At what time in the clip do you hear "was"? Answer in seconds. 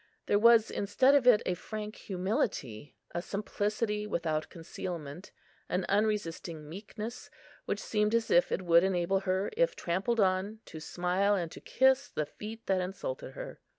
0.39-0.71